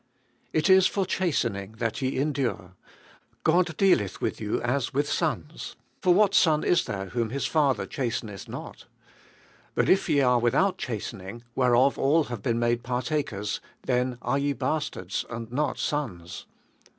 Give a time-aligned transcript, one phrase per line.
[0.51, 2.73] It is for chastening that ye endure;
[3.43, 7.85] God dealeth with you as with sons; for what son is there whom his father
[7.85, 8.85] chasteneth not?
[9.73, 9.75] 8.
[9.75, 14.53] But if ye are without chastening, whereof all have been made partakers, then are ye
[14.53, 16.47] bastards, and not sons.